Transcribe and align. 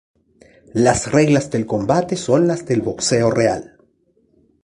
Las 0.73 1.11
reglas 1.11 1.51
del 1.51 1.67
combate 1.67 2.15
son 2.15 2.47
las 2.47 2.65
del 2.65 2.81
boxeo 2.81 3.29
real. 3.29 3.77